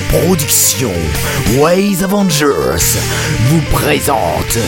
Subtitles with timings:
[0.00, 0.92] Production
[1.58, 2.98] Ways Avengers
[3.48, 4.58] vous présente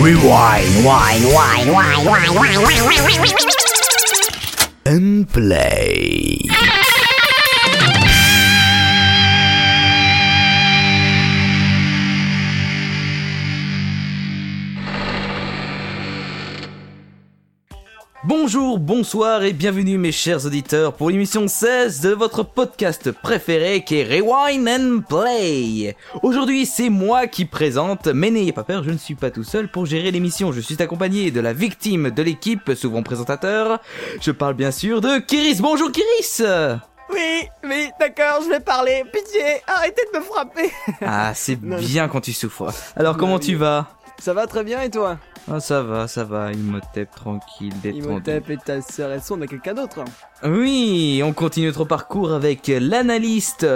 [0.00, 3.34] Rewind, Wine, Wine, Wine, Wine, Wine, Wine, Wine, Wine,
[4.86, 6.91] and Play.
[18.44, 23.98] Bonjour, bonsoir et bienvenue mes chers auditeurs pour l'émission 16 de votre podcast préféré qui
[23.98, 25.94] est Rewind and Play.
[26.24, 29.70] Aujourd'hui c'est moi qui présente, mais n'ayez pas peur, je ne suis pas tout seul
[29.70, 30.50] pour gérer l'émission.
[30.50, 33.78] Je suis accompagné de la victime de l'équipe, souvent présentateur.
[34.20, 35.60] Je parle bien sûr de Kiris.
[35.60, 36.42] Bonjour Kiris
[37.14, 39.04] Oui, oui, d'accord, je vais parler.
[39.12, 40.72] Pitié, arrêtez de me frapper.
[41.00, 42.74] Ah c'est bien quand tu souffres.
[42.96, 43.86] Alors comment tu vas?
[44.18, 45.16] Ça va très bien et toi?
[45.50, 48.04] Ah ça va, ça va, Imhotep tranquille, détendu.
[48.04, 50.04] Imhotep et ta sœur, elles sont, on a quelqu'un d'autre.
[50.44, 53.66] Oui, on continue notre parcours avec l'analyste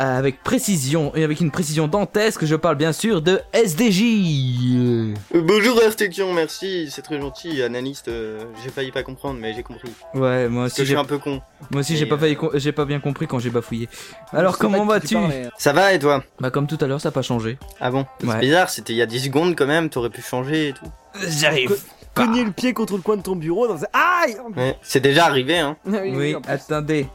[0.00, 2.46] avec précision et avec une précision dantesque.
[2.46, 4.02] Je parle bien sûr de SDJ.
[4.04, 9.62] Euh, bonjour Restriction, merci, c'est très gentil, analyste, euh, j'ai failli pas comprendre mais j'ai
[9.62, 9.90] compris.
[10.14, 11.42] Ouais, moi Parce que aussi je j'ai suis un peu con.
[11.70, 13.90] moi aussi j'ai Et, pas euh, failli com- j'ai pas bien compris quand j'ai bafouillé.
[14.32, 15.14] Alors Je comment vas-tu?
[15.14, 15.48] parlais.
[15.58, 16.24] Ça va et toi?
[16.40, 17.58] Bah comme tout à l'heure, ça a pas changé.
[17.78, 18.06] Ah bon?
[18.22, 18.28] Ouais.
[18.32, 20.86] C'est bizarre, c'était il y a 10 secondes quand même, t'aurais pu changer et tout.
[21.28, 21.76] J'arrive.
[22.14, 23.86] Cogner le pied contre le coin de ton bureau dans un...
[23.92, 25.76] Aïe Ouais, c'est déjà arrivé hein.
[25.86, 27.06] Oui, attendez.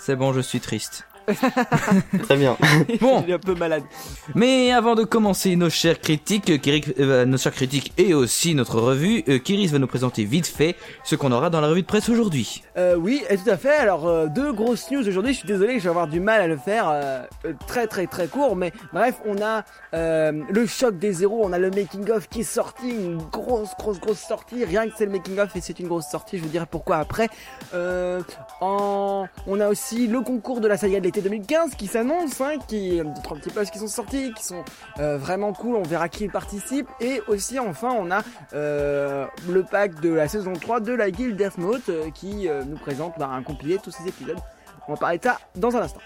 [0.00, 1.06] C'est bon, je suis triste.
[2.22, 2.56] Très bien.
[3.00, 3.82] Bon, Il est un peu malade.
[4.34, 8.54] mais avant de commencer nos chers critiques, euh, Kirik- euh, nos chers critiques et aussi
[8.54, 11.82] notre revue, euh, Kiris va nous présenter vite fait ce qu'on aura dans la revue
[11.82, 12.62] de presse aujourd'hui.
[12.76, 13.76] Euh, oui, et tout à fait.
[13.76, 15.32] Alors, euh, deux grosses news aujourd'hui.
[15.32, 17.22] Je suis désolé, je vais avoir du mal à le faire euh,
[17.66, 18.56] très très très court.
[18.56, 21.42] Mais bref, on a euh, le choc des zéros.
[21.44, 24.64] On a le making of qui est sorti, une grosse grosse grosse sortie.
[24.64, 26.38] Rien que c'est le making of et c'est une grosse sortie.
[26.38, 27.28] Je vous dirai pourquoi après.
[28.62, 29.28] Euh, en...
[29.46, 32.98] On a aussi le concours de la saga de l'été 2015 qui s'annonce, hein, qui
[32.98, 34.64] deux, trois petits posts qui sont sortis, qui sont
[34.98, 35.76] euh, vraiment cool.
[35.76, 36.88] On verra qui y participe.
[37.00, 38.22] Et aussi enfin, on a
[38.54, 42.62] euh, le pack de la saison 3 de la guilde Death Note euh, qui euh,
[42.64, 44.38] nous présente bah, un compilé de tous ces épisodes.
[44.88, 46.00] On va parler de ça dans un instant.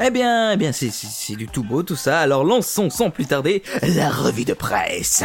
[0.00, 2.20] Eh bien, eh bien, c'est, c'est, c'est du tout beau tout ça.
[2.20, 5.24] Alors lançons sans plus tarder la revue de presse.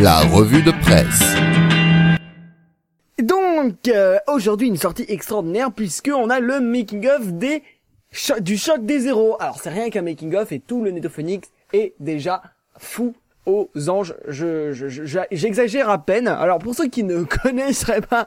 [0.00, 1.36] La revue de presse.
[3.62, 7.62] Donc euh, aujourd'hui une sortie extraordinaire puisque on a le making of des
[8.40, 9.36] du choc des zéros.
[9.38, 11.42] Alors c'est rien qu'un making of et tout le Netophonix
[11.74, 12.42] est déjà
[12.78, 13.12] fou
[13.46, 14.14] aux anges.
[14.28, 16.26] Je, je, je- j'exagère à peine.
[16.26, 18.26] Alors pour ceux qui ne connaisseraient pas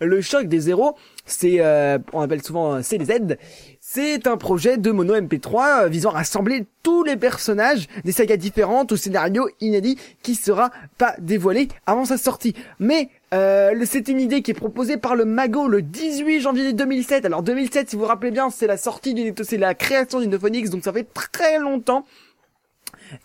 [0.00, 3.36] le choc des zéros, c'est euh, on appelle souvent CDZ.
[3.80, 8.36] C'est un projet de mono MP3 euh, visant à rassembler tous les personnages des sagas
[8.36, 12.54] différentes au scénario inédit qui sera pas dévoilé avant sa sortie.
[12.78, 17.24] Mais euh, c'est une idée qui est proposée par le Mago le 18 janvier 2007.
[17.24, 20.28] Alors 2007, si vous vous rappelez bien, c'est la sortie du, c'est la création du
[20.28, 22.06] Nephonix, donc ça fait très longtemps,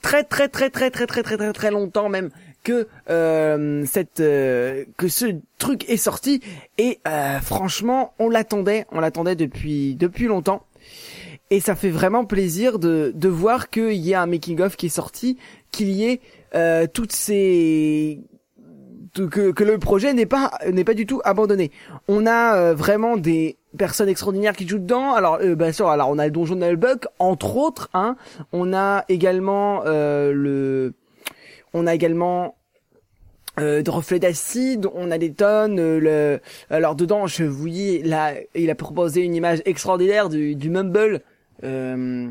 [0.02, 2.32] très très très très très très très très très longtemps même
[2.64, 3.86] que euh,
[4.20, 5.26] euh, que ce
[5.60, 6.42] truc est sorti.
[6.80, 7.00] Et
[7.44, 8.88] franchement on l'attendait.
[8.92, 10.66] On l'attendait depuis depuis longtemps.
[11.52, 14.88] Et ça fait vraiment plaisir de de voir qu'il y a un making of qui
[14.88, 15.38] est sorti
[15.72, 18.20] qu'il y ait toutes ces
[19.14, 21.72] que, que le projet n'est pas n'est pas du tout abandonné.
[22.08, 25.14] On a euh, vraiment des personnes extraordinaires qui jouent dedans.
[25.14, 27.90] Alors euh, bien sûr, alors on a le donjon de Nullbuck entre autres.
[27.94, 28.16] Hein.
[28.52, 30.94] On a également euh, le
[31.74, 32.56] on a également
[33.60, 35.80] euh, de reflets d'acide, on a des tonnes.
[35.80, 36.40] euh, le...
[36.70, 41.22] Alors dedans, je vous dis, là, il a proposé une image extraordinaire du, du Mumble.
[41.64, 42.30] Euh,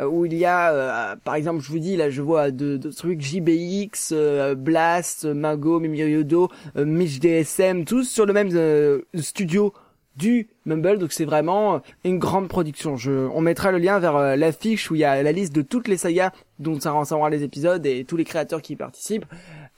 [0.00, 3.20] où il y a, euh, par exemple, je vous dis, là, je vois de, trucs
[3.20, 9.72] JBX, euh, Blast, Mago, Mimiriodo, euh, Mitch DSM, tous sur le même euh, studio
[10.16, 12.96] du Mumble, donc c'est vraiment une grande production.
[12.96, 15.62] Je, on mettra le lien vers euh, l'affiche où il y a la liste de
[15.62, 19.24] toutes les sagas dont ça ressemblera les épisodes et tous les créateurs qui y participent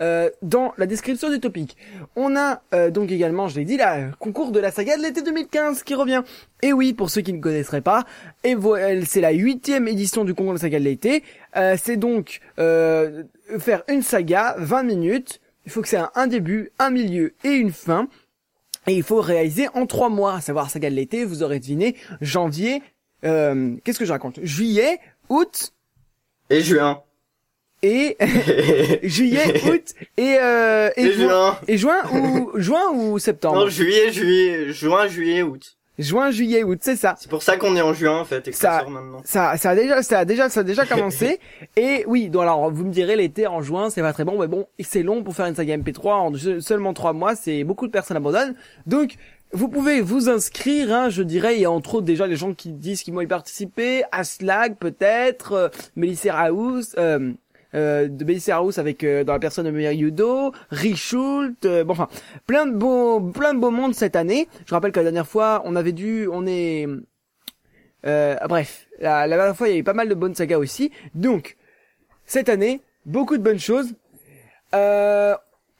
[0.00, 1.76] euh, dans la description du topic.
[2.16, 5.22] On a euh, donc également, je l'ai dit, la concours de la saga de l'été
[5.22, 6.22] 2015 qui revient.
[6.62, 8.04] Et oui, pour ceux qui ne connaisseraient pas,
[8.42, 8.56] et
[9.06, 11.22] c'est la huitième édition du concours de la saga de l'été.
[11.56, 13.24] Euh, c'est donc euh,
[13.58, 15.40] faire une saga, 20 minutes.
[15.66, 18.08] Il faut que c'est un, un début, un milieu et une fin.
[18.86, 21.96] Et il faut réaliser en trois mois, à savoir saga de l'été, vous aurez deviné,
[22.20, 22.82] janvier,
[23.24, 24.40] euh, qu'est-ce que je raconte?
[24.42, 24.98] Juillet,
[25.28, 25.72] août
[26.50, 27.02] Et juin.
[27.84, 28.16] Et
[29.02, 31.26] juillet, août et euh, et, Et juin.
[31.28, 31.58] juin.
[31.68, 35.76] Et juin ou juin ou septembre Non, juillet, juillet, juin, juillet, août.
[35.96, 37.14] Juin, juillet, août, c'est ça.
[37.20, 39.20] C'est pour ça qu'on est en juin en fait et que ça, Ça- sort maintenant.
[39.24, 41.38] Ça, ça a déjà, ça a déjà, ça a déjà commencé.
[41.76, 44.48] et oui, donc alors vous me direz l'été en juin, c'est pas très bon, mais
[44.48, 47.86] bon, c'est long pour faire une saga MP3 en se- seulement trois mois, c'est beaucoup
[47.86, 48.56] de personnes abandonnent.
[48.86, 49.14] Donc
[49.52, 52.54] vous pouvez vous inscrire, hein, je dirais, il y a entre autres déjà les gens
[52.54, 57.30] qui disent qu'ils vont y participer, Aslag peut-être, euh, Melissa House, euh,
[57.74, 61.92] euh, de Melissa House avec euh, dans la personne de Mary Yudo, Richult, euh, bon
[61.92, 62.08] enfin,
[62.46, 64.48] plein de beaux, plein de beaux mondes cette année.
[64.66, 66.86] Je rappelle que la dernière fois, on avait dû, on est,
[68.06, 70.90] euh, bref, la, la dernière fois il y avait pas mal de bonnes sagas aussi,
[71.14, 71.56] donc
[72.26, 73.94] cette année, beaucoup de bonnes choses.
[74.74, 75.34] Euh,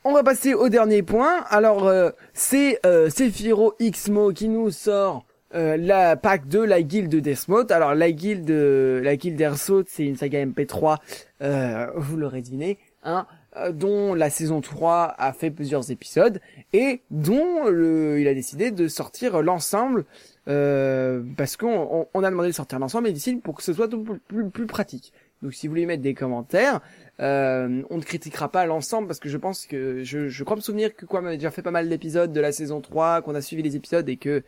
[0.05, 1.45] on va passer au dernier point.
[1.49, 1.91] Alors,
[2.35, 7.71] c'est euh, Sephiroth Xmo qui nous sort euh, la pack de la guilde de Deathmode.
[7.73, 9.43] Alors, la guilde, la guilde
[9.87, 10.99] c'est une saga MP3,
[11.43, 16.41] euh, vous l'aurez deviné, hein, euh, dont la saison 3 a fait plusieurs épisodes
[16.73, 20.05] et dont le, il a décidé de sortir l'ensemble
[20.49, 23.89] euh, parce qu'on on, a demandé de sortir l'ensemble et d'ici pour que ce soit
[24.29, 25.13] plus, plus, pratique.
[25.43, 26.81] Donc, si vous voulez mettre des commentaires,
[27.19, 30.97] on ne critiquera pas l'ensemble parce que je pense que je, je crois me souvenir
[30.97, 33.43] que quoi, on avait déjà fait pas mal d'épisodes de la saison 3, qu'on a
[33.43, 34.43] suivi les épisodes et que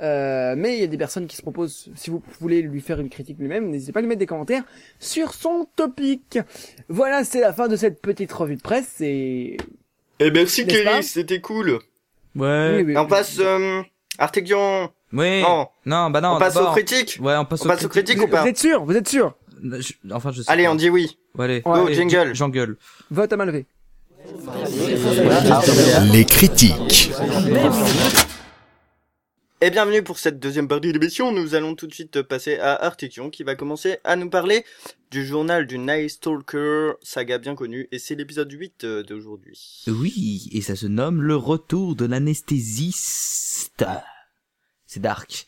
[0.00, 3.00] euh, mais il y a des personnes qui se proposent, si vous voulez lui faire
[3.00, 4.62] une critique lui-même, n'hésitez pas à lui mettre des commentaires
[4.98, 6.38] sur son topic.
[6.88, 9.56] Voilà, c'est la fin de cette petite revue de presse et
[10.20, 11.78] Eh merci Kéris, c'était cool.
[12.36, 12.74] Ouais.
[12.76, 12.96] Oui, oui.
[12.96, 13.82] On passe euh,
[14.18, 14.90] Artekion.
[15.12, 15.42] Oui.
[15.42, 16.36] Non, Non, bah non.
[16.36, 17.18] on passe aux critiques.
[17.20, 18.22] Ouais, on passe On aux passe aux critiques.
[18.22, 20.50] ou pas vous êtes sûr Vous êtes sûr Je- Enfin, je sais.
[20.52, 20.70] Allez, pas.
[20.70, 21.18] on dit oui.
[21.36, 21.60] Ouais, allez.
[21.62, 22.34] Go, Allez, jingle.
[22.34, 22.76] J'engueule.
[23.10, 23.66] Vote à main levée.
[26.12, 27.10] Les critiques.
[29.60, 31.32] Et bienvenue pour cette deuxième partie de l'émission.
[31.32, 34.64] Nous allons tout de suite passer à Artekion qui va commencer à nous parler
[35.10, 39.82] du journal du Night Stalker, saga bien connue, et c'est l'épisode 8 euh, d'aujourd'hui.
[39.88, 43.84] Oui, et ça se nomme le retour de l'anesthésiste.
[44.86, 45.46] C'est dark.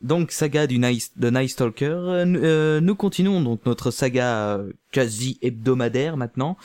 [0.00, 4.60] Donc saga du Night, de Stalker, euh, nous- euh, nous continuons donc notre saga
[4.92, 6.56] quasi hebdomadaire maintenant.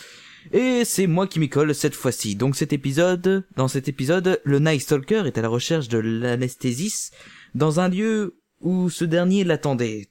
[0.52, 2.36] Et c'est moi qui m'y colle cette fois-ci.
[2.36, 7.14] Donc cet épisode, dans cet épisode, le Night Stalker est à la recherche de l'anesthésiste
[7.54, 10.10] dans un lieu où ce dernier l'attendait.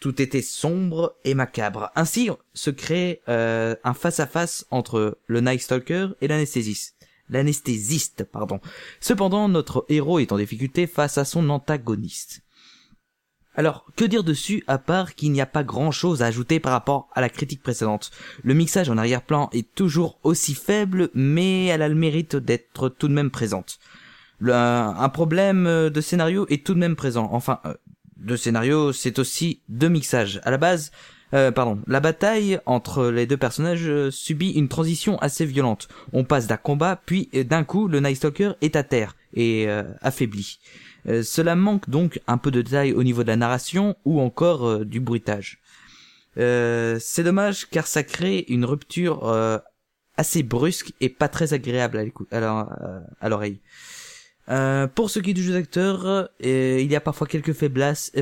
[0.00, 1.90] Tout était sombre et macabre.
[1.96, 6.96] Ainsi se crée euh, un face-à-face entre le Night Stalker et l'anesthésiste.
[7.30, 8.60] L'anesthésiste, pardon.
[9.00, 12.42] Cependant, notre héros est en difficulté face à son antagoniste.
[13.58, 16.70] Alors, que dire dessus à part qu'il n'y a pas grand chose à ajouter par
[16.70, 18.12] rapport à la critique précédente?
[18.44, 23.08] Le mixage en arrière-plan est toujours aussi faible, mais elle a le mérite d'être tout
[23.08, 23.80] de même présente.
[24.48, 27.30] Un problème euh, de scénario est tout de même présent.
[27.32, 27.74] Enfin, euh,
[28.18, 30.40] de scénario, c'est aussi de mixage.
[30.44, 30.92] À la base,
[31.34, 35.88] euh, pardon, la bataille entre les deux personnages euh, subit une transition assez violente.
[36.12, 39.68] On passe d'un combat, puis d'un coup, le Night Stalker est à terre et
[40.00, 40.58] affaibli.
[41.08, 44.66] Euh, cela manque donc un peu de détails au niveau de la narration ou encore
[44.66, 45.58] euh, du bruitage.
[46.36, 49.60] Euh, c'est dommage car ça crée une rupture
[50.16, 53.60] assez brusque et pas très agréable à l'oreille.
[54.94, 58.12] Pour ce qui est du jeu d'acteur, il y a parfois quelques faiblesses,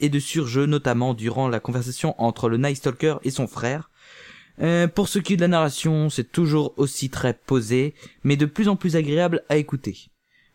[0.00, 3.90] et de surjeu, notamment durant la conversation entre le Night Stalker et son frère.
[4.62, 7.94] Euh, pour ce qui est de la narration, c'est toujours aussi très posé,
[8.24, 10.10] mais de plus en plus agréable à écouter.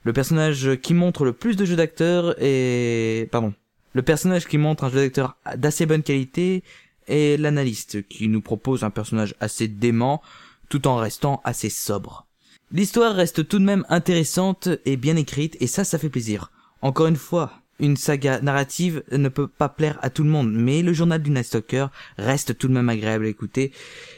[0.05, 3.27] Le personnage qui montre le plus de jeu d'acteur est...
[3.31, 3.53] Pardon.
[3.93, 6.63] Le personnage qui montre un jeu d'acteur d'assez bonne qualité
[7.07, 10.21] est l'analyste, qui nous propose un personnage assez dément,
[10.69, 12.27] tout en restant assez sobre.
[12.71, 16.51] L'histoire reste tout de même intéressante et bien écrite, et ça, ça fait plaisir.
[16.81, 20.83] Encore une fois, une saga narrative ne peut pas plaire à tout le monde, mais
[20.83, 21.87] le journal du Night Stalker
[22.19, 23.71] reste tout de même agréable à écouter.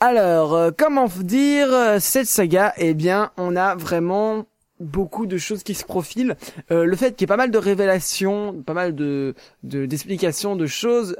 [0.00, 4.46] alors, euh, comment dire euh, cette saga Eh bien, on a vraiment
[4.80, 6.36] beaucoup de choses qui se profilent.
[6.70, 10.54] Euh, le fait qu'il y ait pas mal de révélations, pas mal de de- d'explications,
[10.54, 11.16] de, choses,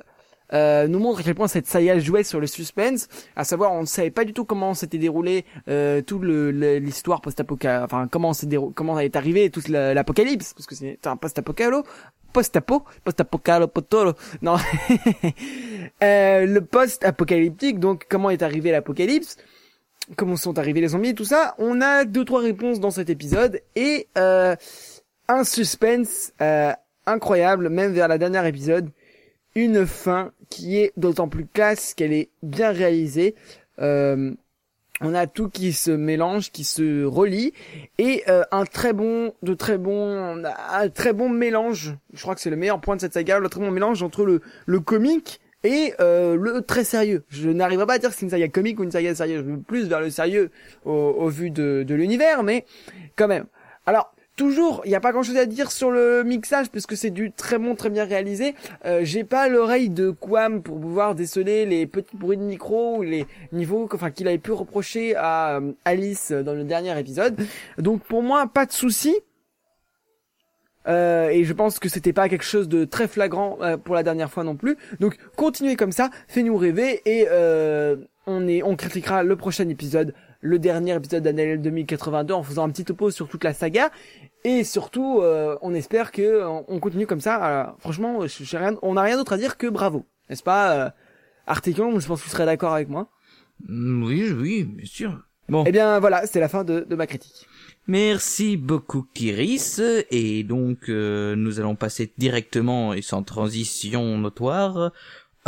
[0.52, 3.87] nous montre à quel point cette saga jouait sur le suspense, à savoir on ne
[3.87, 8.99] savait pas du tout comment s'était déroulé euh, toute l'histoire post-apocalypse, enfin comment c'est comment
[8.99, 11.82] est arrivé toute la- l'apocalypse, parce que c'est un post-apocalypse,
[12.32, 13.73] post-apo, post-apocalypse,
[14.42, 14.56] non,
[16.02, 19.37] Euh, le post-apocalyptique, donc comment est arrivé l'apocalypse,
[20.16, 23.61] comment sont arrivés les zombies, tout ça, on a deux trois réponses dans cet épisode
[23.75, 24.54] et euh,
[25.28, 26.73] un suspense euh,
[27.06, 28.90] incroyable, même vers la dernière épisode,
[29.54, 33.35] une fin qui est d'autant plus classe qu'elle est bien réalisée.
[33.80, 34.35] Euh,
[35.00, 37.52] on a tout qui se mélange, qui se relie,
[37.99, 41.97] et euh, un très bon, de très bon, un très bon mélange.
[42.12, 44.25] Je crois que c'est le meilleur point de cette saga, le très bon mélange entre
[44.25, 47.25] le le comique et euh, le très sérieux.
[47.28, 49.45] Je n'arriverai pas à dire que c'est une saga comique ou une saga sérieuse.
[49.45, 50.50] Je veux plus vers le sérieux
[50.85, 52.64] au, au vu de, de l'univers, mais
[53.17, 53.47] quand même.
[53.87, 57.33] Alors, toujours, il n'y a pas grand-chose à dire sur le mixage, puisque c'est du
[57.33, 58.54] très bon, très bien réalisé.
[58.87, 63.02] Euh, J'ai pas l'oreille de Quam pour pouvoir déceler les petits bruits de micro ou
[63.02, 67.37] les niveaux qu'il avait pu reprocher à euh, Alice dans le dernier épisode.
[67.78, 69.14] Donc pour moi, pas de souci.
[70.87, 74.30] Euh, et je pense que c'était pas quelque chose de très flagrant pour la dernière
[74.30, 74.78] fois non plus.
[75.00, 77.26] Donc continuez comme ça, fais-nous rêver et
[78.28, 82.71] on est, on critiquera le prochain épisode, le dernier épisode d'Annel 2082 en faisant un
[82.71, 83.90] petit topo sur toute la saga
[84.45, 87.37] et surtout euh, on espère que euh, on continue comme ça.
[87.37, 90.73] Alors, franchement, je- j'ai rien, on n'a rien d'autre à dire que bravo, n'est-ce pas
[90.87, 90.90] euh,
[91.47, 93.09] Articulon, je pense que tu serais d'accord avec moi.
[93.66, 95.21] Mm, Oui, oui, bien sûr.
[95.49, 95.64] Bon.
[95.66, 97.47] Eh bien voilà, c'était la fin de, de ma critique.
[97.87, 99.80] Merci beaucoup Kiris
[100.11, 104.92] et donc euh, nous allons passer directement et sans transition notoire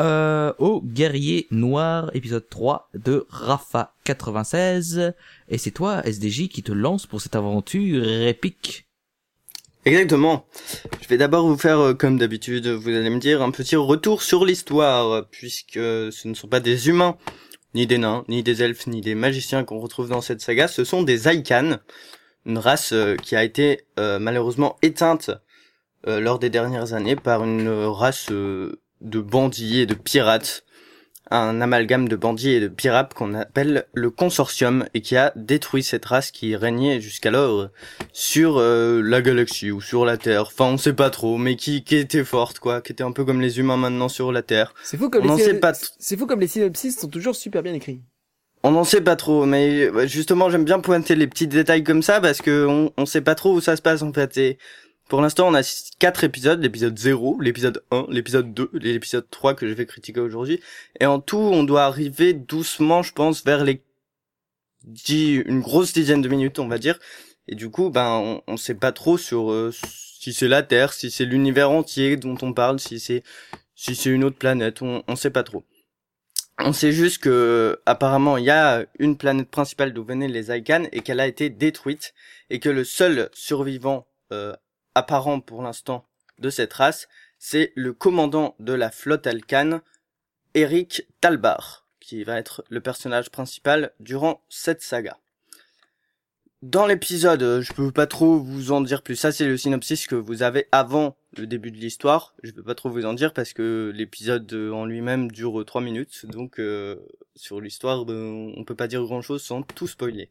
[0.01, 5.13] euh, au guerrier noir épisode 3 de Rafa 96
[5.49, 8.87] et c'est toi SDJ qui te lance pour cette aventure épique.
[9.85, 10.47] Exactement.
[11.01, 14.23] Je vais d'abord vous faire, euh, comme d'habitude, vous allez me dire, un petit retour
[14.23, 17.17] sur l'histoire, puisque ce ne sont pas des humains,
[17.75, 20.85] ni des nains, ni des elfes, ni des magiciens qu'on retrouve dans cette saga, ce
[20.85, 21.79] sont des Aïkans,
[22.47, 25.31] une race euh, qui a été euh, malheureusement éteinte
[26.07, 30.65] euh, lors des dernières années par une euh, race euh, de bandits et de pirates,
[31.31, 35.83] un amalgame de bandits et de pirates qu'on appelle le consortium et qui a détruit
[35.83, 37.69] cette race qui régnait jusqu'alors
[38.13, 40.43] sur euh, la galaxie ou sur la Terre.
[40.43, 43.25] Enfin, on sait pas trop, mais qui, qui était forte, quoi, qui était un peu
[43.25, 44.75] comme les humains maintenant sur la Terre.
[44.83, 47.63] C'est fou comme On les sait pas c'est fou comme les synopsis sont toujours super
[47.63, 48.03] bien écrits.
[48.63, 52.21] On n'en sait pas trop, mais justement, j'aime bien pointer les petits détails comme ça
[52.21, 54.37] parce que on, on sait pas trop où ça se passe en fait.
[54.37, 54.59] Et
[55.11, 59.55] pour l'instant, on a quatre épisodes, l'épisode 0, l'épisode 1, l'épisode 2 et l'épisode 3
[59.55, 60.61] que je vais critiquer aujourd'hui.
[61.01, 63.83] Et en tout, on doit arriver doucement, je pense, vers les
[64.85, 66.97] dix, une grosse dizaine de minutes, on va dire.
[67.49, 70.93] Et du coup, ben, on, on sait pas trop sur euh, si c'est la Terre,
[70.93, 73.25] si c'est l'univers entier dont on parle, si c'est
[73.75, 75.65] si c'est une autre planète, on, on sait pas trop.
[76.61, 80.87] On sait juste que apparemment il y a une planète principale d'où venaient les Aïkans
[80.93, 82.15] et qu'elle a été détruite
[82.49, 84.55] et que le seul survivant euh,
[85.01, 86.07] apparent pour l'instant
[86.39, 89.81] de cette race, c'est le commandant de la flotte Alcan,
[90.55, 95.19] Eric Talbar, qui va être le personnage principal durant cette saga.
[96.63, 99.17] Dans l'épisode, euh, je peux pas trop vous en dire plus.
[99.17, 102.35] Ça, c'est le synopsis que vous avez avant le début de l'histoire.
[102.43, 105.81] Je peux pas trop vous en dire parce que l'épisode euh, en lui-même dure 3
[105.81, 106.27] minutes.
[106.27, 106.97] Donc, euh,
[107.35, 110.29] sur l'histoire, ben, on peut pas dire grand-chose sans tout spoiler.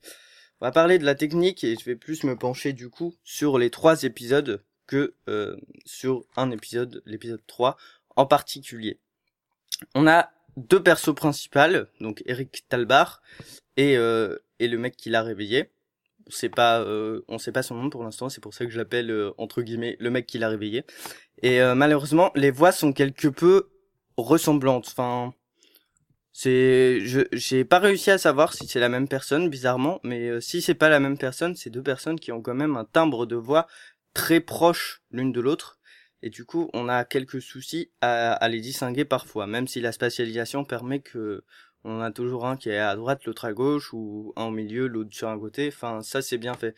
[0.61, 3.57] On va parler de la technique et je vais plus me pencher du coup sur
[3.57, 7.77] les trois épisodes que euh, sur un épisode, l'épisode 3
[8.15, 8.99] en particulier.
[9.95, 13.21] On a deux persos principaux, donc Eric Talbar
[13.77, 15.69] et, euh, et le mec qui l'a réveillé.
[16.27, 18.77] On pas, euh, on sait pas son nom pour l'instant, c'est pour ça que je
[18.77, 20.83] l'appelle euh, entre guillemets le mec qui l'a réveillé.
[21.41, 23.69] Et malheureusement, les voix sont quelque peu
[24.17, 24.87] ressemblantes.
[24.89, 25.33] Enfin,
[26.31, 30.39] c'est, je, j'ai pas réussi à savoir si c'est la même personne, bizarrement, mais euh,
[30.41, 33.25] si c'est pas la même personne, c'est deux personnes qui ont quand même un timbre
[33.25, 33.67] de voix
[34.13, 35.79] très proche l'une de l'autre.
[36.21, 39.91] Et du coup, on a quelques soucis à, à les distinguer parfois, même si la
[39.91, 41.43] spatialisation permet que
[41.83, 44.87] on a toujours un qui est à droite, l'autre à gauche, ou un au milieu,
[44.87, 45.69] l'autre sur un côté.
[45.69, 46.75] Enfin, ça c'est bien fait.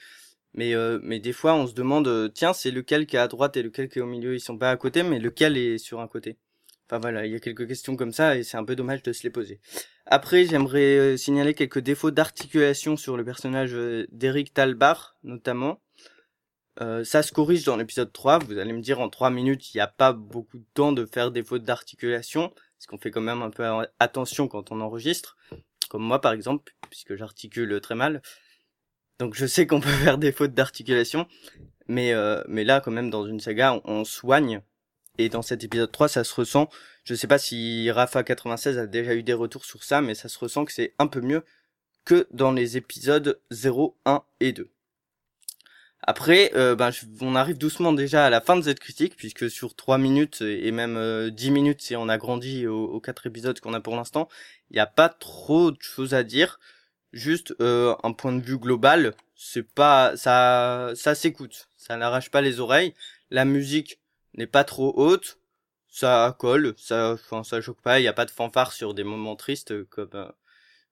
[0.53, 3.27] Mais euh, mais des fois, on se demande, euh, tiens, c'est lequel qui est à
[3.27, 4.36] droite et lequel qui est au milieu.
[4.36, 6.38] Ils sont pas à côté, mais lequel est sur un côté.
[6.92, 9.14] Enfin voilà, il y a quelques questions comme ça et c'est un peu dommage de
[9.14, 9.62] se les poser.
[10.06, 15.82] Après, j'aimerais euh, signaler quelques défauts d'articulation sur le personnage euh, d'Eric Talbar, notamment.
[16.82, 18.40] Euh, ça se corrige dans l'épisode 3.
[18.40, 21.06] Vous allez me dire en 3 minutes, il n'y a pas beaucoup de temps de
[21.06, 23.64] faire des fautes d'articulation, parce qu'on fait quand même un peu
[24.00, 25.38] attention quand on enregistre,
[25.90, 28.22] comme moi par exemple, puisque j'articule très mal.
[29.18, 31.26] Donc je sais qu'on peut faire des fautes d'articulation,
[31.88, 32.14] mais
[32.50, 34.62] mais là quand même dans une saga, on soigne
[35.24, 36.70] et dans cet épisode 3, ça se ressent.
[37.04, 40.30] Je sais pas si Rafa 96 a déjà eu des retours sur ça, mais ça
[40.30, 41.44] se ressent que c'est un peu mieux
[42.06, 44.70] que dans les épisodes 0, 1 et 2.
[46.04, 46.90] Après, euh, ben,
[47.22, 50.72] on arrive doucement déjà à la fin de cette critique, puisque sur 3 minutes et
[50.72, 53.96] même euh, 10 minutes si on a grandi aux, aux 4 épisodes qu'on a pour
[53.96, 54.28] l'instant,
[54.72, 56.60] il n'y a pas trop de choses à dire.
[57.13, 62.42] Juste euh, un point de vue global, c'est pas ça ça s'écoute, ça n'arrache pas
[62.42, 62.94] les oreilles.
[63.32, 64.00] La musique
[64.36, 65.40] n'est pas trop haute,
[65.92, 69.04] ça colle, ça enfin ça choque pas, il y a pas de fanfare sur des
[69.04, 70.30] moments tristes comme euh,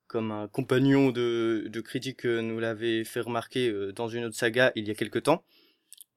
[0.07, 4.35] comme un compagnon de, de critique euh, nous l'avait fait remarquer euh, dans une autre
[4.35, 5.43] saga il y a quelque temps.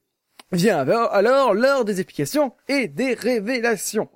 [0.52, 4.08] Vient alors, l'heure des explications et des révélations.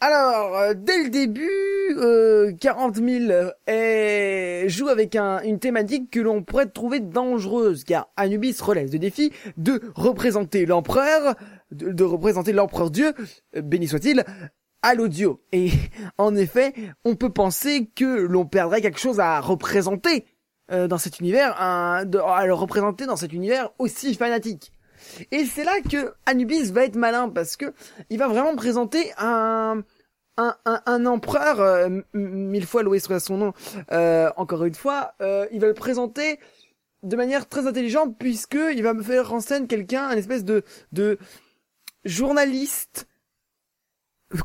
[0.00, 1.48] Alors, euh, dès le début,
[1.96, 8.08] euh, 40 000 est- joue avec un- une thématique que l'on pourrait trouver dangereuse, car
[8.16, 11.36] Anubis relève le défi de représenter l'empereur,
[11.70, 13.12] de, de représenter l'empereur Dieu,
[13.56, 14.24] euh, béni soit-il,
[14.82, 15.40] à l'audio.
[15.52, 15.68] Et
[16.18, 20.24] en effet, on peut penser que l'on perdrait quelque chose à représenter
[20.72, 24.72] euh, dans cet univers, un, de- à le représenter dans cet univers aussi fanatique.
[25.30, 27.74] Et c'est là que Anubis va être malin parce que
[28.10, 29.82] il va vraiment présenter un
[30.38, 33.52] un, un, un empereur euh, mille fois loué soit son nom.
[33.92, 36.38] euh, encore une fois, euh, il va le présenter
[37.02, 40.62] de manière très intelligente puisque il va me faire en scène quelqu'un, un espèce de
[40.92, 41.18] de
[42.04, 43.08] journaliste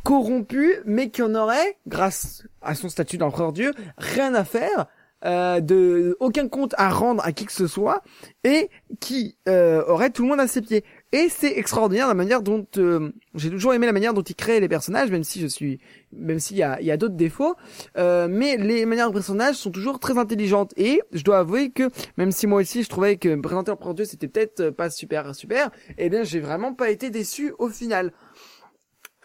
[0.04, 4.88] corrompu, mais qui en aurait, grâce à son statut d'empereur dieu, rien à faire,
[5.26, 8.04] euh, de aucun compte à rendre à qui que ce soit,
[8.44, 10.84] et qui euh, aurait tout le monde à ses pieds.
[11.12, 14.60] Et c'est extraordinaire la manière dont euh, j'ai toujours aimé la manière dont il crée
[14.60, 15.80] les personnages, même si je suis,
[16.12, 17.56] même s'il y a, y a d'autres défauts,
[17.96, 20.72] mais les manières de personnages sont toujours très intelligentes.
[20.78, 24.06] Et je dois avouer que même si moi aussi je trouvais que présenter l'empereur Dieu
[24.06, 28.14] c'était peut-être pas super super, eh bien j'ai vraiment pas été déçu au final.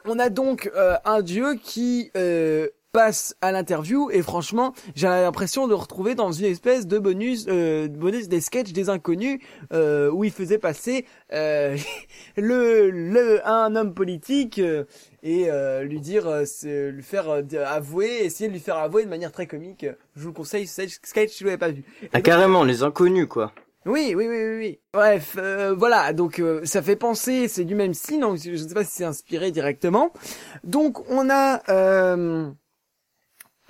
[0.07, 0.71] On a donc
[1.05, 2.11] un dieu qui
[2.93, 7.89] passe à l'interview et franchement j'ai l'impression de retrouver dans une espèce de bonus euh,
[7.89, 9.41] bonus des sketchs des inconnus
[9.73, 11.77] euh, où il faisait passer euh,
[12.37, 14.85] le, le un homme politique euh,
[15.23, 17.31] et euh, lui dire euh, lui faire
[17.67, 20.83] avouer essayer de lui faire avouer de manière très comique je vous le conseille ce
[20.87, 23.53] sketch si vous l'avez pas vu Ah carrément, les inconnus quoi.
[23.87, 24.79] oui, oui, oui, oui, oui.
[24.93, 28.57] Bref, euh, voilà, donc euh, ça fait penser, c'est du même style, donc je ne
[28.57, 30.13] sais pas si c'est inspiré directement.
[30.63, 32.51] Donc on a, euh,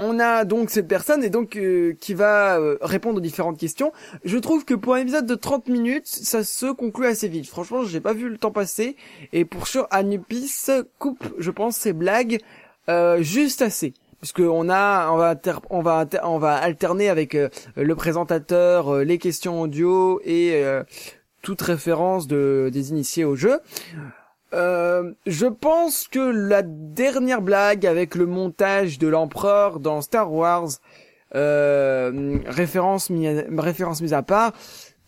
[0.03, 3.93] on a donc cette personne et donc euh, qui va euh, répondre aux différentes questions.
[4.25, 7.49] Je trouve que pour un épisode de 30 minutes, ça se conclut assez vite.
[7.49, 8.97] Franchement, j'ai pas vu le temps passer
[9.33, 12.39] et pour sure, Anubis coupe, je pense, ses blagues
[12.89, 13.95] euh, juste assez.
[14.21, 15.35] Puisque on a, on va,
[15.71, 17.37] on va, on va alterner avec
[17.75, 20.63] le présentateur, les questions audio et
[21.43, 23.59] toute référence de des initiés au jeu.
[24.55, 30.69] Euh, je pense que la dernière blague avec le montage de l'empereur dans Star Wars,
[31.35, 34.53] euh, référence, mise à part,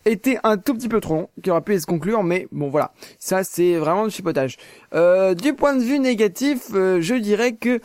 [0.05, 2.93] été un tout petit peu trop long, qui aurait pu se conclure, mais bon voilà,
[3.19, 4.57] ça c'est vraiment du chipotage.
[4.93, 7.79] Euh, du point de vue négatif, euh, je dirais que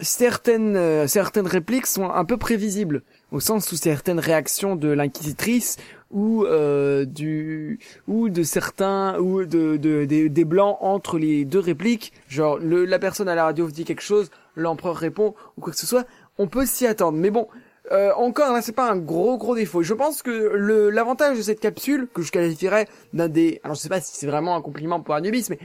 [0.00, 5.76] certaines euh, certaines répliques sont un peu prévisibles, au sens où certaines réactions de l'inquisitrice
[6.10, 12.12] ou euh, du ou de certains ou de, de des, blancs entre les deux répliques,
[12.28, 15.78] genre le, la personne à la radio dit quelque chose, l'empereur répond ou quoi que
[15.78, 16.06] ce soit,
[16.38, 17.18] on peut s'y attendre.
[17.18, 17.48] Mais bon,
[17.90, 19.82] euh, encore là, c'est pas un gros gros défaut.
[19.82, 23.80] Je pense que le l'avantage de cette capsule que je qualifierais d'un des, alors je
[23.80, 25.58] sais pas si c'est vraiment un compliment pour Anubis, mais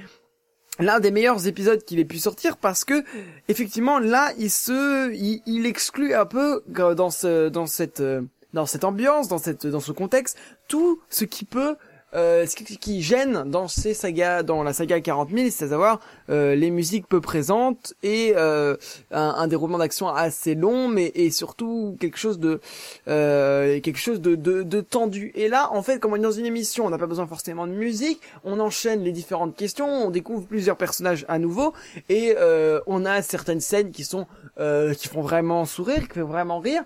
[0.79, 3.03] l'un des meilleurs épisodes qu'il ait pu sortir parce que
[3.47, 8.21] effectivement là il se il, exclut un peu euh, dans ce dans cette euh,
[8.53, 11.75] dans cette ambiance dans cette dans ce contexte tout ce qui peut
[12.15, 15.99] euh, ce qui, gêne dans ces sagas, dans la saga 40 000, c'est à savoir
[16.29, 18.75] euh, les musiques peu présentes et euh,
[19.11, 22.61] un, déroulement d'action assez long, mais et surtout quelque chose de
[23.07, 25.31] euh, quelque chose de, de, de tendu.
[25.35, 27.67] Et là, en fait, comme on est dans une émission, on n'a pas besoin forcément
[27.67, 31.73] de musique, on enchaîne les différentes questions, on découvre plusieurs personnages à nouveau
[32.09, 32.35] et
[32.87, 36.83] on a certaines scènes qui sont qui font vraiment sourire, qui font vraiment rire.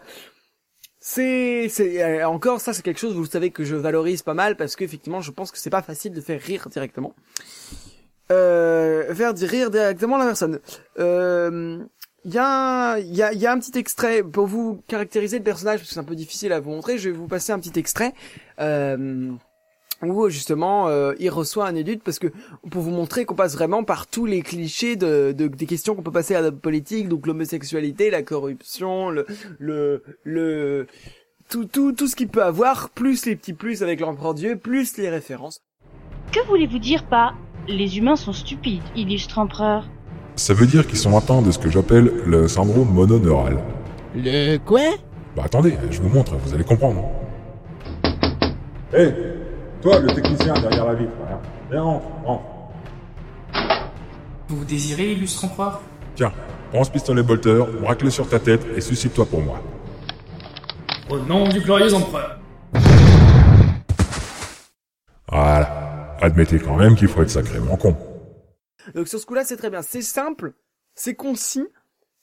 [1.10, 4.58] C'est, c'est euh, encore ça, c'est quelque chose vous savez que je valorise pas mal
[4.58, 7.16] parce qu'effectivement, je pense que c'est pas facile de faire rire directement.
[8.30, 10.60] Euh, faire rire directement la personne.
[11.00, 11.82] Euh,
[12.26, 15.78] il y a, y a, y a un petit extrait pour vous caractériser le personnage
[15.80, 16.98] parce que c'est un peu difficile à vous montrer.
[16.98, 18.14] Je vais vous passer un petit extrait.
[18.60, 19.32] Euh,
[20.04, 22.28] où justement euh, il reçoit un élude parce que
[22.70, 26.04] pour vous montrer qu'on passe vraiment par tous les clichés de, de des questions qu'on
[26.04, 29.26] peut passer à la politique donc l'homosexualité la corruption le
[29.60, 30.88] le le
[31.50, 34.98] tout tout tout ce qu'il peut avoir plus les petits plus avec l'empereur Dieu plus
[34.98, 35.62] les références
[36.32, 37.36] Que voulez-vous dire par
[37.68, 39.90] les humains sont stupides, illustre empereur?
[40.36, 43.58] Ça veut dire qu'ils sont atteints de ce que j'appelle le syndrome mononeural.
[44.16, 44.82] Le quoi?
[45.36, 47.10] Bah attendez, je vous montre, vous allez comprendre.
[48.94, 49.10] Hé
[49.82, 51.40] Toi, le technicien derrière la vitre, hein.
[51.70, 52.44] viens, rentre, rentre.
[54.50, 55.82] Vous désirez, illustre empereur
[56.16, 56.32] Tiens,
[56.72, 59.62] prends ce pistolet bolter, braque-le sur ta tête et suscite-toi pour moi.
[61.10, 62.40] Au nom du glorieux empereur.
[65.30, 66.16] Voilà.
[66.22, 67.96] Admettez quand même qu'il faut être sacrément con.
[68.96, 70.54] donc sur ce coup-là c'est très bien c'est simple
[70.96, 71.68] c'est concis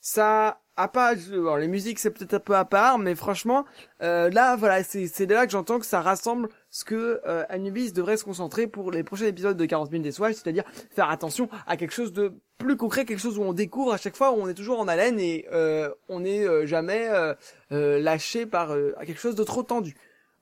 [0.00, 3.64] ça a pas alors, les musiques c'est peut-être un peu à part mais franchement
[4.02, 7.92] euh, là voilà c'est c'est là que j'entends que ça rassemble ce que euh, Anubis
[7.92, 11.48] devrait se concentrer pour les prochains épisodes de 40 000 des Swatch, c'est-à-dire faire attention
[11.68, 14.40] à quelque chose de plus concret, quelque chose où on découvre à chaque fois, où
[14.40, 17.08] on est toujours en haleine et euh, on n'est euh, jamais
[17.70, 19.94] lâché par à quelque chose de trop tendu.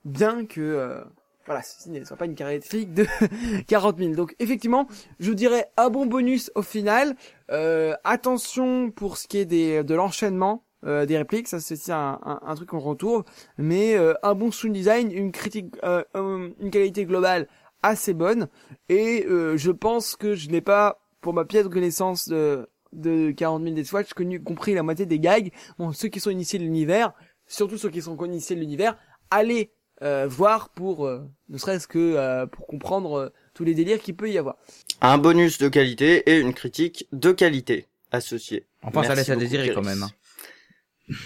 [0.05, 1.03] Bien que
[1.45, 3.05] voilà, ceci ne pas une caractéristique de
[3.67, 4.13] 40 000.
[4.13, 4.87] Donc effectivement,
[5.19, 7.15] je dirais un bon bonus au final.
[7.51, 12.55] Euh, attention pour ce qui est de l'enchaînement euh, des répliques, ça c'est un, un,
[12.55, 13.23] truc qu'on retrouve.
[13.57, 17.47] Mais euh, un bon sound design, une qualité globale
[17.81, 18.47] assez bonne.
[18.87, 23.75] Et je pense que je n'ai pas, pour ma piètre connaissance de, de 40 000
[23.75, 25.51] des Swatch, connu, compris la moitié des gags.
[25.77, 27.13] Bon, ceux qui sont initiés de l'univers,
[27.47, 28.97] surtout ceux qui sont initiés de l'univers,
[29.29, 33.99] allez euh, voir pour, euh, ne serait-ce que euh, pour comprendre euh, tous les délires
[33.99, 34.57] qu'il peut y avoir.
[35.01, 38.65] Un bonus de qualité et une critique de qualité associée.
[38.81, 40.03] Enfin, ça Merci laisse à désirer quand même.
[40.03, 40.11] hein.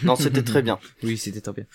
[0.04, 0.80] Non, c'était très bien.
[1.04, 1.66] Oui, c'était très bien.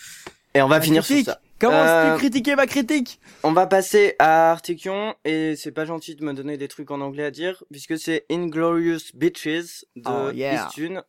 [0.55, 1.31] Et on va La finir sur critique.
[1.33, 1.41] ça.
[1.59, 3.21] Comment Euh, tu critiquer ma critique?
[3.43, 7.01] On va passer à Artikion et c'est pas gentil de me donner des trucs en
[7.01, 10.67] anglais à dire puisque c'est Inglorious Bitches de Oh, yeah.
[10.67, 11.03] Eastune.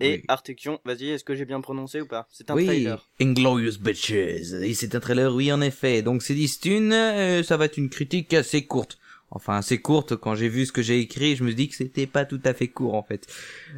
[0.00, 0.76] Et Oui.
[0.84, 2.28] Vas-y, est-ce que j'ai bien prononcé ou pas?
[2.30, 3.08] C'est un oui, trailer.
[3.20, 4.10] Inglorious Bitches.
[4.10, 6.02] Et c'est un trailer, oui, en effet.
[6.02, 8.98] Donc c'est Distune, euh, ça va être une critique assez courte.
[9.30, 12.06] Enfin, assez courte, quand j'ai vu ce que j'ai écrit, je me dis que c'était
[12.06, 13.26] pas tout à fait court, en fait.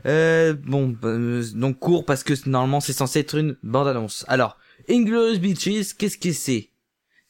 [0.06, 4.24] Euh, bon, euh, donc court parce que normalement c'est censé être une bande-annonce.
[4.28, 4.58] Alors,
[4.90, 6.68] Inglorious Bitches, qu'est-ce que c'est?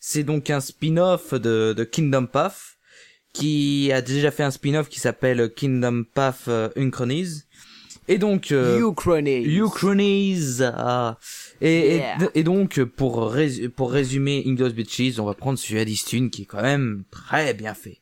[0.00, 2.78] C'est donc un spin-off de, de Kingdom Path,
[3.32, 7.44] qui a déjà fait un spin-off qui s'appelle Kingdom Path euh, Unchronies.
[8.08, 8.52] Et donc...
[8.52, 9.44] euh, Uchronies.
[9.44, 10.58] Uchronies.
[10.62, 11.18] ah.
[11.60, 12.16] Et, et- Yeah.
[12.34, 16.42] et, donc, pour, rés- pour résumer Inglos Bitches, on va prendre celui à Distune qui
[16.42, 17.98] est quand même très bien fait.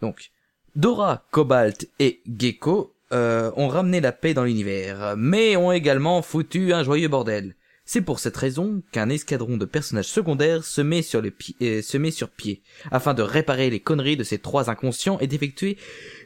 [0.00, 0.30] Donc,
[0.76, 6.72] Dora, Cobalt et Gecko euh, ont ramené la paix dans l'univers, mais ont également foutu
[6.72, 7.54] un joyeux bordel.
[7.84, 11.98] C'est pour cette raison qu'un escadron de personnages secondaires se met sur, pi- euh, se
[11.98, 15.76] met sur pied, afin de réparer les conneries de ces trois inconscients et d'effectuer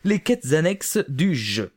[0.05, 1.73] les quêtes annexes du jeu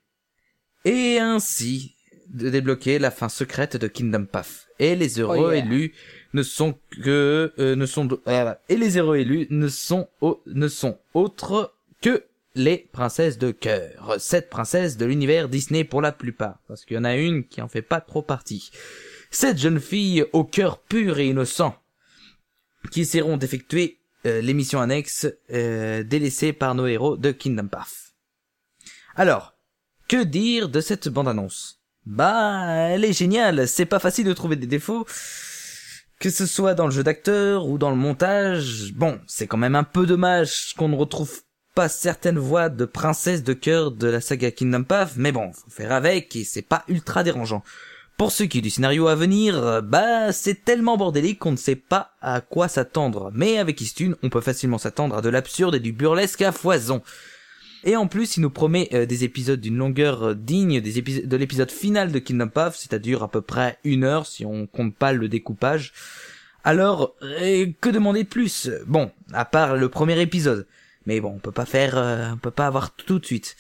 [0.85, 1.95] et ainsi
[2.29, 4.67] de débloquer la fin secrète de Kingdom Path.
[4.79, 5.65] Et les héros Oh yeah.
[5.65, 5.93] élus
[6.33, 10.67] ne sont que euh, ne sont euh, et les héros élus ne sont au- ne
[10.67, 12.23] sont autres que
[12.55, 16.99] les princesses de cœur, sept princesses de l'univers Disney pour la plupart, parce qu'il y
[16.99, 18.71] en a une qui en fait pas trop partie.
[19.31, 21.75] Cette jeune fille au cœur pur et innocent
[22.91, 28.13] qui essaieront d'effectuer euh, les missions annexes euh, délaissées par nos héros de Kingdom Path.
[29.15, 29.53] Alors,
[30.09, 31.79] que dire de cette bande-annonce?
[32.05, 35.05] Bah, elle est géniale, c'est pas facile de trouver des défauts.
[36.19, 39.75] Que ce soit dans le jeu d'acteur ou dans le montage, bon, c'est quand même
[39.75, 41.41] un peu dommage qu'on ne retrouve
[41.75, 45.69] pas certaines voix de princesse de cœur de la saga Kingdom Path, mais bon, faut
[45.69, 47.63] faire avec et c'est pas ultra dérangeant.
[48.17, 51.77] Pour ce qui est du scénario à venir, bah c'est tellement bordélique qu'on ne sait
[51.77, 53.31] pas à quoi s'attendre.
[53.33, 57.01] Mais avec Istune, on peut facilement s'attendre à de l'absurde et du burlesque à foison.
[57.83, 61.71] Et en plus, il nous promet euh, des épisodes d'une longueur euh, digne de l'épisode
[61.71, 65.29] final de Kingdom Path, c'est-à-dire à peu près une heure si on compte pas le
[65.29, 65.93] découpage.
[66.63, 68.69] Alors, euh, que demander de plus?
[68.85, 70.67] Bon, à part le premier épisode.
[71.05, 71.95] Mais bon, on peut pas faire,
[72.33, 73.55] on peut pas avoir tout de suite.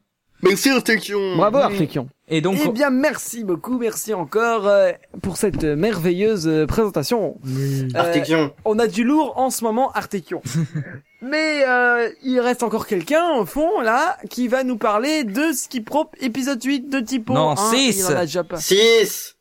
[0.43, 1.63] Merci Artekion Bravo Oui.
[1.65, 2.09] Artekion.
[2.29, 4.91] Et donc, Eh bien, merci beaucoup, merci encore euh,
[5.23, 7.37] pour cette euh, merveilleuse euh, présentation.
[7.47, 8.53] Euh, Artekion.
[8.65, 10.43] on a du lourd en ce moment, Artekion.
[11.23, 16.17] Mais euh, il reste encore quelqu'un au fond là qui va nous parler de Skiprop
[16.21, 17.33] épisode 8 de Typo.
[17.35, 17.99] Non, hein, six.
[18.01, 18.57] Il en a déjà pas.
[18.57, 19.37] 6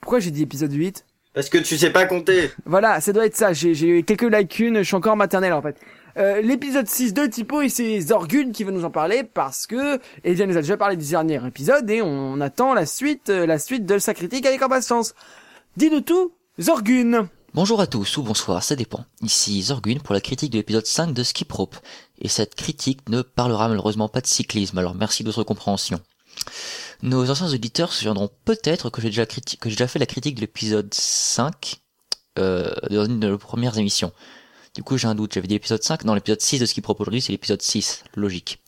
[0.00, 2.50] Pourquoi j'ai dit épisode 8 Parce que tu sais pas compter.
[2.64, 3.52] Voilà, ça doit être ça.
[3.52, 5.76] J'ai j'ai eu quelques lacunes, je suis encore maternelle en fait.
[6.18, 10.00] Euh, L'épisode 6 de Typo et c'est Zorgun qui va nous en parler parce que
[10.24, 13.58] Eliane nous a déjà parlé du dernier épisode et on attend la suite, euh, la
[13.58, 15.14] suite de sa critique avec impatience.
[15.76, 17.28] Dis-nous tout, Zorgun.
[17.52, 19.04] Bonjour à tous ou bonsoir, ça dépend.
[19.22, 21.76] Ici Zorgun pour la critique de l'épisode 5 de Skip Rope.
[22.18, 26.00] Et cette critique ne parlera malheureusement pas de cyclisme, alors merci de votre compréhension.
[27.02, 30.40] Nos anciens auditeurs se souviendront peut-être que j'ai déjà, criti- déjà fait la critique de
[30.40, 31.76] l'épisode 5
[32.38, 34.12] euh, dans une de nos premières émissions.
[34.76, 37.22] Du coup j'ai un doute, j'avais dit l'épisode 5, non l'épisode 6 de Rope aujourd'hui
[37.22, 38.62] c'est l'épisode 6, logique.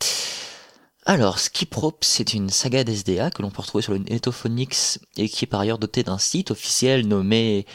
[1.04, 5.28] Alors, Skip Rope, c'est une saga d'SDA que l'on peut retrouver sur le Netophonix et
[5.28, 7.66] qui est par ailleurs dotée d'un site officiel nommé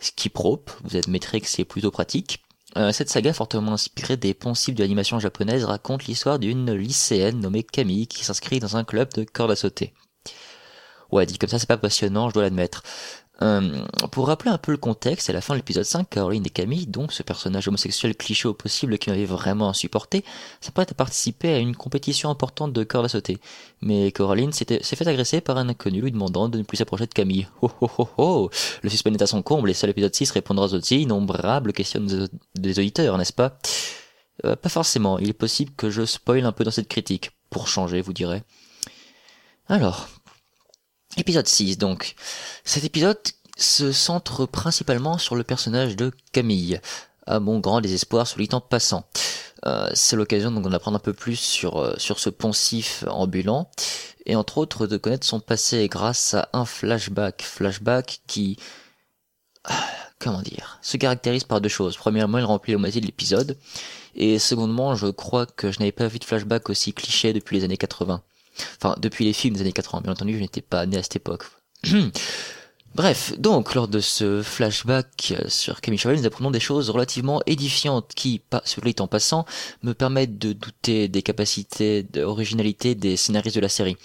[0.00, 2.42] Skiprope, vous êtes maîtrix, c'est plutôt pratique.
[2.78, 7.64] Euh, cette saga, fortement inspirée des poncifs de l'animation japonaise, raconte l'histoire d'une lycéenne nommée
[7.64, 9.92] Camille qui s'inscrit dans un club de corde à sauter.
[11.12, 12.82] Ouais, dit comme ça, c'est pas passionnant, je dois l'admettre.
[13.44, 16.50] Euh, pour rappeler un peu le contexte, à la fin de l'épisode 5, Caroline et
[16.50, 20.24] Camille, donc ce personnage homosexuel cliché au possible qui m'avait vraiment insupporté,
[20.62, 23.38] s'apprêtent à participer à une compétition importante de corde à sauter.
[23.82, 24.12] Mais
[24.52, 27.46] s'était- s'est fait agresser par un inconnu lui demandant de ne plus s'approcher de Camille.
[27.60, 28.50] Oh oh oh oh
[28.82, 32.00] Le suspense est à son comble et seul l'épisode 6 répondra aux aussi innombrables questions
[32.00, 33.58] des, des auditeurs, n'est-ce pas?
[34.46, 37.68] Euh, Pas forcément, il est possible que je spoil un peu dans cette critique, pour
[37.68, 38.42] changer, vous direz.
[39.68, 40.08] Alors,
[41.16, 42.14] épisode 6 donc.
[42.64, 43.18] Cet épisode
[43.56, 46.80] se centre principalement sur le personnage de Camille,
[47.26, 49.04] à mon grand désespoir sur en passant.
[49.66, 53.70] Euh, c'est l'occasion donc d'en apprendre un peu plus sur, euh, sur ce poncif ambulant,
[54.26, 57.42] et entre autres de connaître son passé grâce à un flashback.
[57.42, 58.58] Flashback qui...
[60.18, 61.96] Comment dire Se caractérise par deux choses.
[61.96, 63.56] Premièrement, il remplit la moitié de l'épisode,
[64.14, 67.64] et secondement, je crois que je n'avais pas vu de flashback aussi cliché depuis les
[67.64, 68.22] années 80.
[68.76, 71.16] Enfin, depuis les films des années 80, bien entendu, je n'étais pas né à cette
[71.16, 71.44] époque.
[72.94, 78.12] Bref, donc lors de ce flashback sur Camille Chavel, nous apprenons des choses relativement édifiantes
[78.14, 79.46] qui, sur en passant,
[79.82, 83.96] me permettent de douter des capacités d'originalité des scénaristes de la série.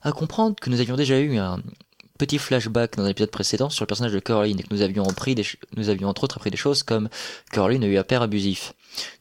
[0.00, 1.60] À comprendre que nous avions déjà eu un
[2.16, 5.04] petit flashback dans un épisode précédent sur le personnage de Caroline et que nous avions
[5.04, 5.44] appris des,
[5.76, 7.10] nous avions entre autres appris des choses comme
[7.52, 8.72] Caroline a eu un père abusif.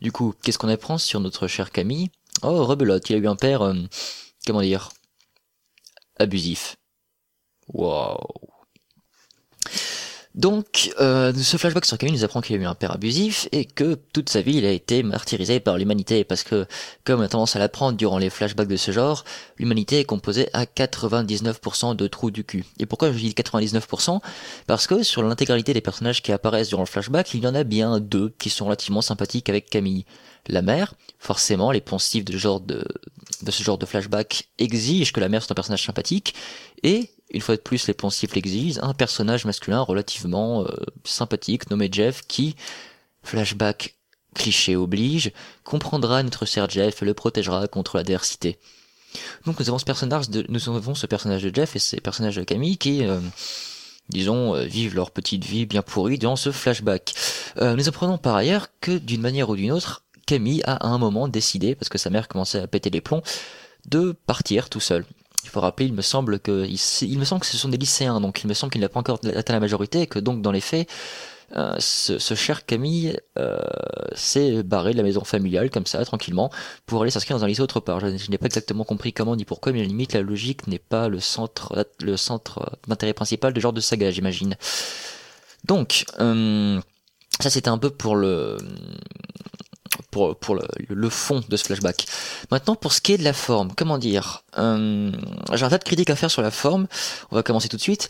[0.02, 2.10] Du coup, qu'est-ce qu'on apprend sur notre chère Camille?
[2.44, 3.74] Oh, rebelote, il a eu un père, euh,
[4.48, 4.90] comment dire,
[6.18, 6.78] abusif.
[7.74, 8.18] Wow.
[10.38, 13.66] Donc, euh, ce flashback sur Camille nous apprend qu'il a eu un père abusif et
[13.66, 16.68] que toute sa vie il a été martyrisé par l'humanité parce que,
[17.06, 19.24] comme on a tendance à l'apprendre durant les flashbacks de ce genre,
[19.58, 22.66] l'humanité est composée à 99% de trous du cul.
[22.80, 24.22] Et pourquoi je dis 99%
[24.68, 27.64] Parce que sur l'intégralité des personnages qui apparaissent durant le flashback, il y en a
[27.64, 30.06] bien deux qui sont relativement sympathiques avec Camille.
[30.48, 35.54] La mère, forcément, les poncifs de, ce genre de flashback exigent que la mère soit
[35.54, 36.34] un personnage sympathique,
[36.84, 40.70] et une fois de plus, les poncifs l'exigent, un personnage masculin relativement euh,
[41.04, 42.56] sympathique nommé Jeff qui,
[43.24, 43.96] flashback
[44.34, 45.32] cliché oblige,
[45.64, 48.60] comprendra notre cher Jeff et le protégera contre l'adversité.
[49.46, 52.36] Donc nous avons ce personnage de, nous avons ce personnage de Jeff et ces personnages
[52.36, 53.20] de Camille qui, euh,
[54.10, 57.14] disons, euh, vivent leur petite vie bien pourrie dans ce flashback.
[57.60, 61.28] Nous apprenons par ailleurs que d'une manière ou d'une autre, Camille a à un moment
[61.28, 63.24] décidé, parce que sa mère commençait à péter les plombs,
[63.88, 65.06] de partir tout seul.
[65.44, 68.20] Il faut rappeler, il me semble que il, me semble que ce sont des lycéens,
[68.22, 70.52] donc il me semble qu'il n'a pas encore atteint la majorité, et que donc dans
[70.52, 70.88] les faits,
[71.56, 73.58] euh, ce, cher Camille euh,
[74.14, 76.52] s'est barré de la maison familiale comme ça, tranquillement,
[76.86, 78.02] pour aller s'inscrire dans un lycée autre part.
[78.02, 80.68] Je, je n'ai pas exactement compris comment ni pourquoi, mais à la limite, la logique
[80.68, 84.58] n'est pas le centre, le centre d'intérêt principal de genre de saga, j'imagine.
[85.64, 86.82] Donc, euh,
[87.40, 88.58] ça c'était un peu pour le
[90.12, 92.06] pour, pour le, le, fond de ce flashback.
[92.52, 95.12] Maintenant, pour ce qui est de la forme, comment dire euh,
[95.54, 96.88] J'ai un tas de critiques à faire sur la forme.
[97.32, 98.10] On va commencer tout de suite.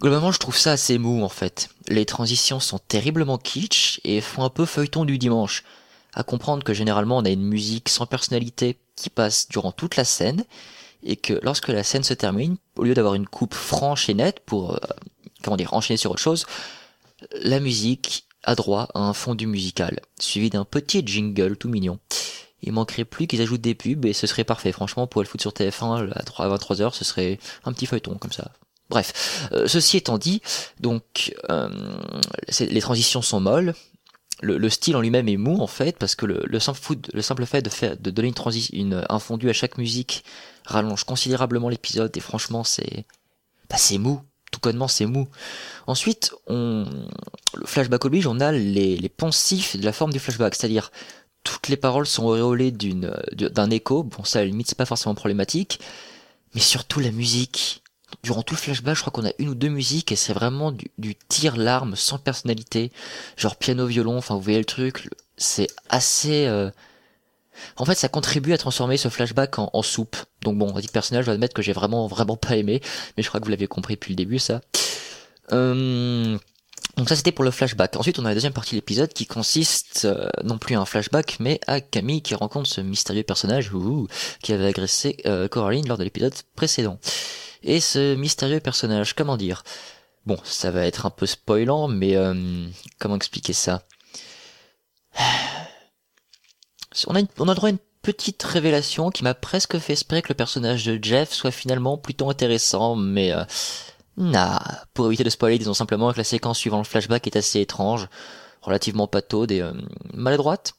[0.00, 1.70] Globalement, je trouve ça assez mou en fait.
[1.88, 5.64] Les transitions sont terriblement kitsch et font un peu feuilleton du dimanche.
[6.14, 10.04] À comprendre que généralement on a une musique sans personnalité qui passe durant toute la
[10.04, 10.44] scène
[11.02, 14.40] et que lorsque la scène se termine, au lieu d'avoir une coupe franche et nette
[14.40, 14.78] pour euh,
[15.42, 16.46] comment dire enchaîner sur autre chose,
[17.32, 21.98] la musique a droit à un fondu musical suivi d'un petit jingle tout mignon.
[22.62, 24.72] Il manquerait plus qu'ils ajoutent des pubs et ce serait parfait.
[24.72, 28.50] Franchement, pour le foot sur TF1 à 23h, ce serait un petit feuilleton comme ça.
[28.88, 30.40] Bref, euh, ceci étant dit,
[30.80, 31.68] donc euh,
[32.58, 33.74] les transitions sont molles.
[34.40, 36.80] Le, le style en lui-même est mou en fait parce que le, le, simple,
[37.12, 38.32] le simple fait de faire de donner
[38.72, 40.24] une un fondu à chaque musique
[40.64, 43.04] rallonge considérablement l'épisode et franchement c'est
[43.68, 44.20] bah, c'est mou.
[44.50, 45.28] Tout connement c'est mou.
[45.86, 46.86] Ensuite, on
[47.54, 50.90] le flashback oblige, on a les, les poncifs de la forme du flashback, c'est-à-dire
[51.44, 54.02] toutes les paroles sont auréolées d'un écho.
[54.02, 55.80] Bon ça à la limite c'est pas forcément problématique,
[56.54, 57.82] mais surtout la musique
[58.22, 60.72] durant tout le flashback, je crois qu'on a une ou deux musiques et c'est vraiment
[60.72, 62.90] du, du tir-larme sans personnalité,
[63.36, 66.46] genre piano-violon, enfin vous voyez le truc, c'est assez...
[66.46, 66.70] Euh...
[67.76, 70.16] En fait, ça contribue à transformer ce flashback en, soupe.
[70.42, 72.80] Donc bon, on dit personnage, je dois admettre que j'ai vraiment, vraiment pas aimé,
[73.16, 74.60] mais je crois que vous l'avez compris depuis le début, ça.
[75.52, 76.38] Euh...
[76.96, 77.94] Donc ça c'était pour le flashback.
[77.96, 80.84] Ensuite on a la deuxième partie de l'épisode qui consiste euh, non plus à un
[80.84, 83.70] flashback mais à Camille qui rencontre ce mystérieux personnage
[84.42, 86.98] qui avait agressé euh, Coraline lors de l'épisode précédent.
[87.62, 89.62] Et ce mystérieux personnage, comment dire?
[90.26, 92.66] Bon, ça va être un peu spoilant, mais euh,
[92.98, 93.84] comment expliquer ça?
[97.06, 100.84] On a, droit à une petite révélation qui m'a presque fait espérer que le personnage
[100.84, 103.44] de Jeff soit finalement plutôt intéressant, mais euh,
[104.16, 104.60] nah,
[104.94, 108.08] pour éviter de spoiler, disons simplement que la séquence suivant le flashback est assez étrange,
[108.62, 109.72] relativement pataude et euh,
[110.14, 110.74] maladroite.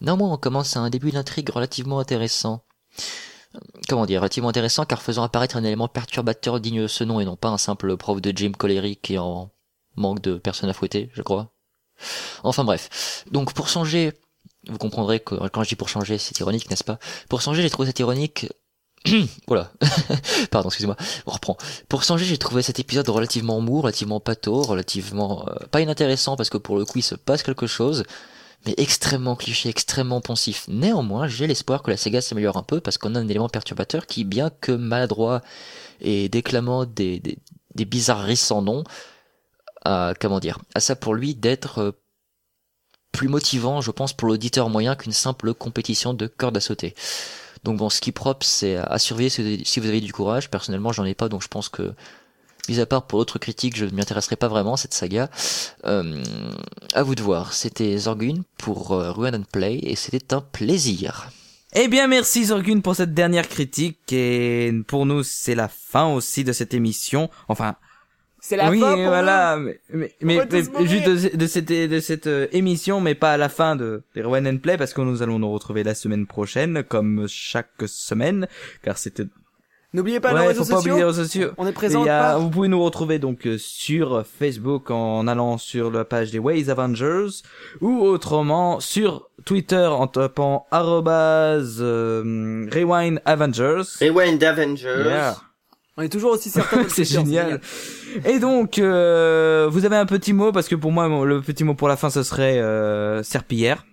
[0.00, 2.64] Néanmoins, on commence à un début d'intrigue relativement intéressant
[3.88, 7.24] comment dire, relativement intéressant car faisant apparaître un élément perturbateur digne de ce nom et
[7.24, 9.18] non pas un simple prof de gym colérique et
[9.96, 11.52] manque de personnes à fouetter, je crois.
[12.42, 13.24] Enfin bref.
[13.30, 14.12] Donc pour changer,
[14.70, 16.98] vous comprendrez que quand je dis pour changer, c'est ironique, n'est-ce pas?
[17.28, 18.48] Pour changer, j'ai trouvé cette ironique
[19.46, 19.72] voilà.
[20.50, 20.96] Pardon, excusez-moi.
[21.26, 21.56] On reprend.
[21.88, 26.50] Pour changer, j'ai trouvé cet épisode relativement mou, relativement pâteau, relativement euh, pas inintéressant parce
[26.50, 28.04] que pour le coup il se passe quelque chose,
[28.66, 30.66] mais extrêmement cliché, extrêmement pensif.
[30.68, 34.06] Néanmoins, j'ai l'espoir que la Sega s'améliore un peu parce qu'on a un élément perturbateur
[34.06, 35.40] qui, bien que maladroit
[36.00, 37.38] et déclamant des, des,
[37.74, 38.84] des bizarreries sans nom,
[39.84, 41.92] a, comment dire, a ça pour lui d'être euh,
[43.12, 46.94] plus motivant, je pense, pour l'auditeur moyen qu'une simple compétition de corde à sauter.
[47.64, 50.50] Donc bon, est propre, c'est à surveiller si vous avez du courage.
[50.50, 51.92] Personnellement, j'en ai pas, donc je pense que
[52.68, 55.28] mis à part pour d'autres critiques, je ne m'y intéresserai pas vraiment cette saga.
[55.84, 56.22] Euh,
[56.94, 57.52] à vous de voir.
[57.52, 61.30] C'était Zorgun pour euh, Ruin and Play et c'était un plaisir.
[61.74, 66.44] Eh bien, merci Zorgun pour cette dernière critique et pour nous, c'est la fin aussi
[66.44, 67.30] de cette émission.
[67.48, 67.76] Enfin,
[68.40, 72.00] c'est la oui, fin pour voilà, mais, mais, mais, mais juste de, de, cette, de
[72.00, 75.00] cette euh, émission, mais pas à la fin de, de Ruin and Play, parce que
[75.00, 78.46] nous allons nous retrouver la semaine prochaine, comme chaque semaine,
[78.82, 79.24] car c'était
[79.92, 81.50] N'oubliez pas ouais, nos réseaux faut pas oublier les réseaux sociaux.
[81.58, 82.04] On est présent.
[82.04, 86.04] Il y a- vous pouvez nous retrouver donc euh, sur Facebook en allant sur la
[86.04, 87.42] page des Ways Avengers
[87.80, 93.82] ou autrement sur Twitter en tapant arrobase euh, Rewind Avengers.
[94.00, 95.04] Rewind Avengers.
[95.06, 95.36] Yeah.
[96.00, 97.60] On est toujours aussi certain c'est génial.
[98.24, 101.74] Et donc, euh, vous avez un petit mot parce que pour moi, le petit mot
[101.74, 103.84] pour la fin, ce serait euh, serpillière.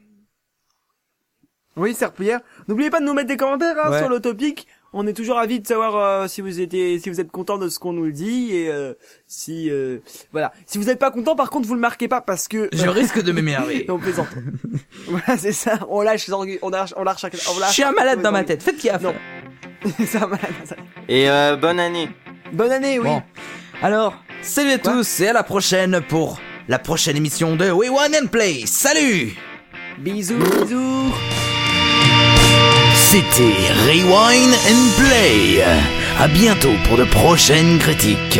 [1.76, 2.40] Oui, Serpillière.
[2.68, 4.00] N'oubliez pas de nous mettre des commentaires hein, Ouais.
[4.00, 4.68] sur le topic.
[4.94, 7.70] On est toujours ravis de savoir euh, si vous étiez, si vous êtes content de
[7.70, 8.94] ce qu'on nous dit et euh,
[9.28, 10.00] si, euh,
[10.32, 10.54] voilà.
[10.66, 12.70] Si vous n'êtes pas content, par contre, vous le marquez pas parce que.
[12.72, 13.86] Je risque de m'énerver.
[13.90, 14.30] on plaisante.
[15.08, 15.80] voilà, c'est ça.
[15.90, 18.64] On lâche, on lâche, on lâche, on Je lâche suis un malade dans ma tête.
[18.64, 19.04] Faites gaffe.
[19.04, 19.14] Non.
[19.14, 19.37] C'est
[20.14, 20.78] malade.
[21.08, 22.10] Et euh, bonne année.
[22.52, 23.06] Bonne année, oui.
[23.06, 23.22] Bon.
[23.82, 27.90] Alors, salut à Quoi tous et à la prochaine pour la prochaine émission de We
[27.90, 28.64] One and Play.
[28.66, 29.36] Salut
[30.00, 31.14] Bisous, bisous.
[32.96, 33.56] C'était
[33.88, 35.64] Rewind and Play.
[36.20, 38.40] À bientôt pour de prochaines critiques.